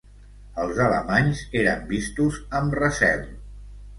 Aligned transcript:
Els 0.61 0.79
alemanys 0.85 1.43
eren 1.59 1.85
vistos 1.93 2.39
amb 2.61 2.79
recel. 2.79 3.23